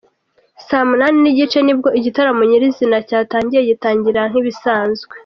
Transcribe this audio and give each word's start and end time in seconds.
saa 0.67 0.87
munani 0.89 1.17
nigice 1.23 1.57
nibwo 1.63 1.89
igitaramo 1.99 2.43
nyirizina 2.49 2.97
cyatangiye, 3.07 3.61
gitangira 3.69 4.21
nkibisanzwe. 4.29 5.13